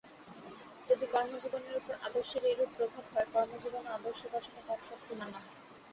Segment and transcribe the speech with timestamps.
[0.87, 5.51] যদি কর্মজীবনের উপর আদর্শের এইরূপ প্রভাব হয়, কর্মজীবনও আদর্শ গঠনে কম শক্তিমান নহে।